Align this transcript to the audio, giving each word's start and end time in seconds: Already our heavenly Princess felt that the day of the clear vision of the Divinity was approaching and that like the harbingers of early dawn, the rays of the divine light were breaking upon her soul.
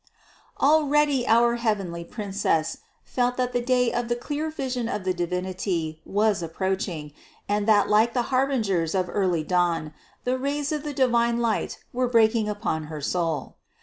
Already 0.59 1.27
our 1.27 1.57
heavenly 1.57 2.03
Princess 2.03 2.79
felt 3.03 3.37
that 3.37 3.53
the 3.53 3.61
day 3.61 3.93
of 3.93 4.07
the 4.07 4.15
clear 4.15 4.49
vision 4.49 4.89
of 4.89 5.03
the 5.03 5.13
Divinity 5.13 6.01
was 6.07 6.41
approaching 6.41 7.13
and 7.47 7.67
that 7.67 7.87
like 7.87 8.15
the 8.15 8.23
harbingers 8.33 8.95
of 8.95 9.11
early 9.13 9.43
dawn, 9.43 9.93
the 10.23 10.39
rays 10.39 10.71
of 10.71 10.81
the 10.81 10.95
divine 10.95 11.37
light 11.37 11.77
were 11.93 12.07
breaking 12.07 12.49
upon 12.49 12.85
her 12.85 12.99
soul. 12.99 13.57